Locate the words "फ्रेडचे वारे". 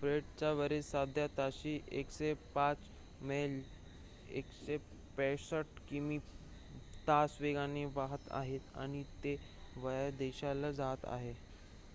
0.00-0.80